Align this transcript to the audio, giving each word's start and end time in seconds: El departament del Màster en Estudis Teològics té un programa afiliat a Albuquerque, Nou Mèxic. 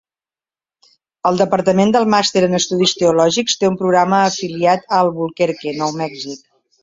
El 1.31 1.35
departament 1.41 1.91
del 1.95 2.07
Màster 2.13 2.43
en 2.47 2.59
Estudis 2.59 2.93
Teològics 3.01 3.57
té 3.63 3.69
un 3.73 3.77
programa 3.83 4.21
afiliat 4.31 4.87
a 4.89 5.03
Albuquerque, 5.03 5.77
Nou 5.83 5.97
Mèxic. 6.01 6.43